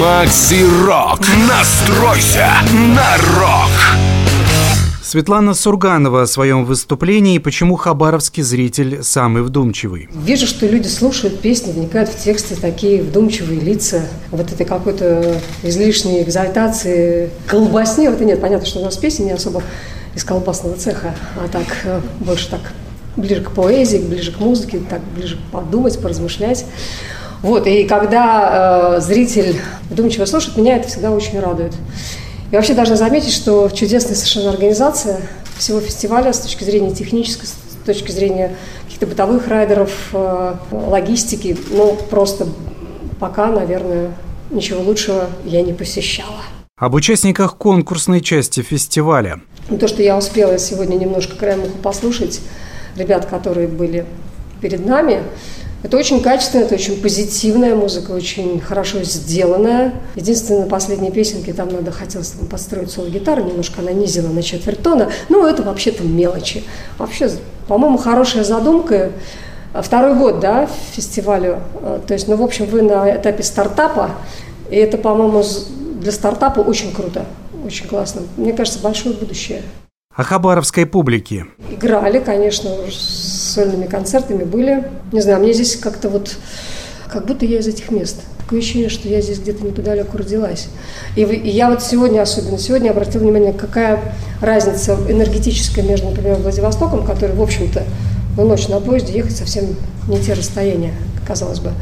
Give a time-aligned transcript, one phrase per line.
[0.00, 1.20] Макси Рок.
[1.48, 2.50] Настройся
[2.94, 3.70] на рок.
[5.02, 10.10] Светлана Сурганова о своем выступлении и почему хабаровский зритель самый вдумчивый.
[10.12, 14.02] Вижу, что люди слушают песни, вникают в тексты, такие вдумчивые лица.
[14.30, 18.08] Вот этой какой-то излишней экзальтации, колбасни.
[18.08, 19.62] Вот и нет, понятно, что у нас песни не особо
[20.14, 22.60] из колбасного цеха, а так э, больше так
[23.16, 26.66] ближе к поэзии, ближе к музыке, так ближе подумать, поразмышлять.
[27.42, 29.60] Вот, и когда э, зритель
[29.90, 31.74] вдумчиво слушает, меня это всегда очень радует.
[32.50, 35.20] И вообще должна заметить, что чудесная совершенно организация
[35.58, 41.96] всего фестиваля с точки зрения технической, с точки зрения каких-то бытовых райдеров, э, логистики, ну,
[42.10, 42.46] просто
[43.20, 44.12] пока, наверное,
[44.50, 46.42] ничего лучшего я не посещала.
[46.78, 49.40] Об участниках конкурсной части фестиваля.
[49.68, 52.40] Ну, то, что я успела сегодня немножко краем уха послушать
[52.96, 54.06] ребят, которые были
[54.60, 55.22] перед нами,
[55.86, 59.94] это очень качественная, это очень позитивная музыка, очень хорошо сделанная.
[60.16, 64.82] Единственное, на последней песенке там надо, хотелось там подстроить соло-гитару, немножко она низила на четверть
[64.82, 65.10] тона.
[65.28, 66.64] Ну, это вообще-то мелочи.
[66.98, 67.30] Вообще,
[67.68, 69.12] по-моему, хорошая задумка.
[69.80, 71.60] Второй год, да, фестивалю.
[72.08, 74.10] То есть, ну, в общем, вы на этапе стартапа,
[74.68, 75.44] и это, по-моему,
[76.00, 77.26] для стартапа очень круто,
[77.64, 78.22] очень классно.
[78.36, 79.62] Мне кажется, большое будущее.
[80.16, 81.44] О хабаровской публике.
[81.70, 84.88] Играли, конечно, сольными концертами были.
[85.12, 86.36] Не знаю, мне здесь как-то вот,
[87.12, 88.22] как будто я из этих мест.
[88.38, 90.68] Такое ощущение, что я здесь где-то неподалеку родилась.
[91.16, 97.04] И, и я вот сегодня, особенно сегодня, обратила внимание, какая разница энергетическая между, например, Владивостоком,
[97.04, 97.82] который, в общем-то,
[98.38, 99.76] на ночь на поезде ехать совсем
[100.08, 100.94] не те расстояния,
[101.26, 101.72] казалось бы,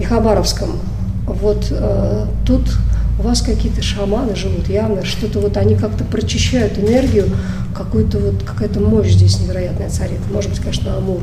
[0.00, 0.80] и Хабаровском.
[1.26, 2.62] Вот э, тут
[3.22, 7.26] у вас какие-то шаманы живут, явно что-то вот они как-то прочищают энергию,
[7.72, 10.18] какую-то вот какая-то мощь здесь невероятная царит.
[10.32, 11.22] Может быть, конечно, Амур.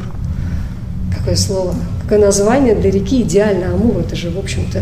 [1.15, 3.97] Какое слово, какое название для реки идеально Амур.
[3.97, 4.81] Это же, в общем-то,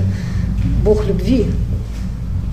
[0.83, 1.47] бог любви.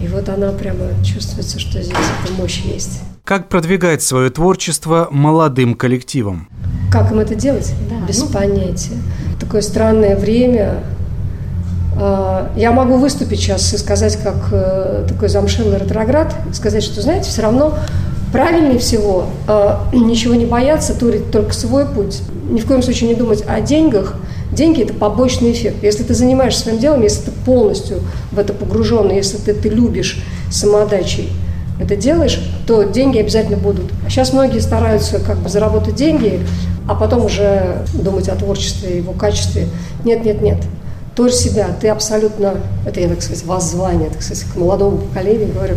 [0.02, 3.00] И вот она прямо чувствуется, что здесь эта мощь есть.
[3.24, 6.48] Как продвигать свое творчество молодым коллективом?
[6.90, 7.72] Как им это делать?
[7.90, 8.28] Да, Без ну...
[8.28, 8.96] понятия.
[9.38, 10.84] Такое странное время,
[12.56, 17.42] я могу выступить сейчас и сказать, как э, такой замшелый ретроград, сказать, что, знаете, все
[17.42, 17.78] равно
[18.32, 22.22] правильнее всего э, ничего не бояться, турить только свой путь.
[22.50, 24.16] Ни в коем случае не думать о деньгах.
[24.52, 25.82] Деньги– это побочный эффект.
[25.82, 28.00] Если ты занимаешься своим делом, если ты полностью
[28.30, 31.30] в это погружен, если ты, ты любишь самоотдачей
[31.80, 33.90] это делаешь, то деньги обязательно будут.
[34.06, 36.40] А сейчас многие стараются как бы заработать деньги,
[36.88, 39.66] а потом уже думать о творчестве, его качестве.
[40.04, 40.58] Нет, нет, нет.
[41.14, 42.54] Торь себя, ты абсолютно,
[42.84, 45.76] это я, так сказать, воззвание, так сказать, к молодому поколению говорю,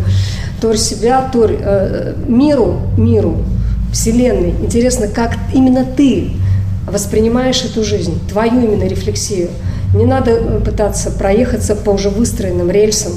[0.60, 3.44] торь себя, торь э, миру, миру,
[3.92, 4.50] Вселенной.
[4.50, 6.32] Интересно, как именно ты
[6.86, 9.50] воспринимаешь эту жизнь, твою именно рефлексию.
[9.94, 13.12] Не надо э, пытаться проехаться по уже выстроенным рельсам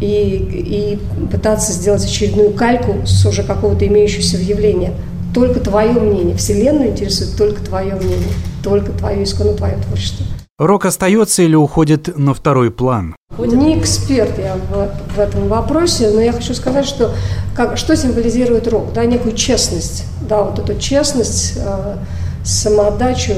[0.00, 4.94] и, и пытаться сделать очередную кальку с уже какого-то имеющегося явления.
[5.32, 6.36] Только твое мнение.
[6.36, 10.26] Вселенную интересует только твое мнение, только твое исконно твое творчество.
[10.62, 13.16] Рок остается или уходит на второй план?
[13.36, 17.12] Не эксперт я в, в этом вопросе, но я хочу сказать, что
[17.56, 18.92] как, что символизирует рок?
[18.92, 21.96] Да, некую честность, да, вот эту честность, э,
[22.44, 23.32] самоотдачу,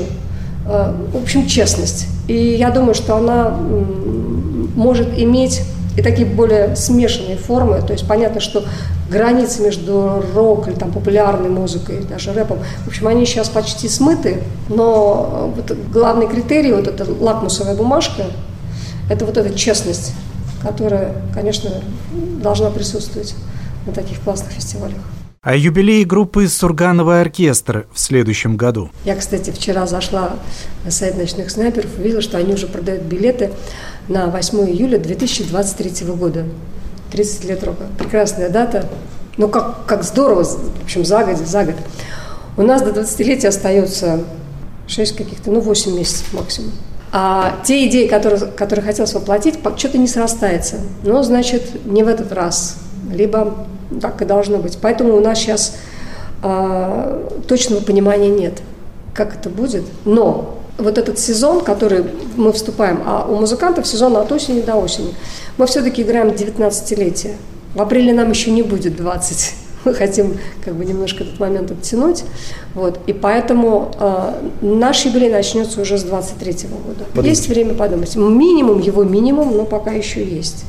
[0.67, 2.09] э, в общем, честность.
[2.29, 3.57] И я думаю, что она
[4.75, 5.63] может иметь
[5.97, 7.81] и такие более смешанные формы.
[7.83, 8.65] То есть понятно, что
[9.11, 14.43] границы между рок или там, популярной музыкой, даже рэпом, в общем, они сейчас почти смыты,
[14.69, 18.25] но вот главный критерий, вот эта лакмусовая бумажка,
[19.11, 20.13] это вот эта честность,
[20.63, 21.71] которая, конечно,
[22.43, 23.35] должна присутствовать
[23.87, 24.99] на таких классных фестивалях.
[25.45, 28.89] О юбилее группы «Сургановый оркестр» в следующем году.
[29.05, 30.37] Я, кстати, вчера зашла
[30.87, 33.51] на сайт «Ночных снайперов», увидела, что они уже продают билеты
[34.09, 36.47] на 8 июля 2023 года.
[37.13, 37.85] 30 лет рока.
[37.99, 38.89] Прекрасная дата.
[39.37, 41.77] Ну, как, как здорово, в общем, за год, за год.
[42.57, 44.25] У нас до 20-летия остается
[44.87, 46.73] 6 каких-то, ну, 8 месяцев максимум.
[47.13, 50.77] А те идеи, которые, которые хотелось воплотить, что-то не срастается.
[51.03, 52.79] Ну, значит, не в этот раз.
[53.13, 53.67] Либо
[54.01, 54.79] так и должно быть.
[54.81, 55.77] Поэтому у нас сейчас
[56.43, 58.63] э, точного понимания нет,
[59.15, 59.85] как это будет.
[60.05, 62.05] Но вот этот сезон, который
[62.37, 65.15] мы вступаем, а у музыкантов сезон от осени до осени,
[65.57, 67.37] мы все-таки играем 19-летие.
[67.75, 69.55] В апреле нам еще не будет 20.
[69.85, 72.25] Мы хотим как бы немножко этот момент оттянуть.
[72.75, 73.01] Вот.
[73.07, 74.33] И поэтому э,
[74.63, 77.05] наш юбилей начнется уже с 23 -го года.
[77.05, 77.29] Подумайте.
[77.29, 78.17] Есть время подумать.
[78.17, 80.65] Минимум, его минимум, но пока еще есть.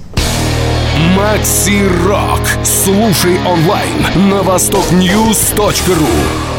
[1.16, 2.42] Макси Рок.
[2.64, 6.55] Слушай онлайн на востокньюз.ру